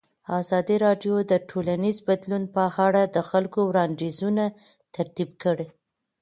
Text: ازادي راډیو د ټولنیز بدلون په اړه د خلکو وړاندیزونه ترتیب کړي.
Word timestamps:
ازادي 0.39 0.75
راډیو 0.85 1.15
د 1.31 1.33
ټولنیز 1.49 1.97
بدلون 2.07 2.43
په 2.55 2.63
اړه 2.85 3.01
د 3.15 3.17
خلکو 3.29 3.59
وړاندیزونه 3.69 4.45
ترتیب 4.95 5.29
کړي. 5.43 5.67